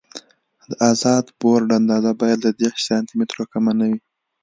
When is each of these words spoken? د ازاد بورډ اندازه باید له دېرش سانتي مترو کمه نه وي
د 0.69 0.71
ازاد 0.89 1.25
بورډ 1.39 1.67
اندازه 1.79 2.11
باید 2.21 2.39
له 2.45 2.51
دېرش 2.59 2.79
سانتي 2.87 3.13
مترو 3.19 3.43
کمه 3.51 3.71
نه 3.79 3.85
وي 3.89 3.99